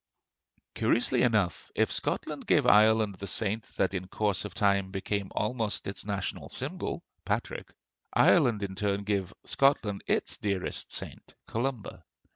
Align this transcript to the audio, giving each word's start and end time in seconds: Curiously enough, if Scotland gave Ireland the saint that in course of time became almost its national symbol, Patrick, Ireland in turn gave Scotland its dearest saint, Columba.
Curiously 0.73 1.21
enough, 1.21 1.69
if 1.75 1.91
Scotland 1.91 2.47
gave 2.47 2.65
Ireland 2.65 3.17
the 3.19 3.27
saint 3.27 3.65
that 3.77 3.93
in 3.93 4.07
course 4.07 4.45
of 4.45 4.55
time 4.55 4.89
became 4.89 5.31
almost 5.35 5.85
its 5.85 6.03
national 6.07 6.49
symbol, 6.49 7.03
Patrick, 7.23 7.71
Ireland 8.11 8.63
in 8.63 8.73
turn 8.73 9.03
gave 9.03 9.31
Scotland 9.45 10.03
its 10.07 10.37
dearest 10.37 10.91
saint, 10.91 11.35
Columba. 11.45 12.03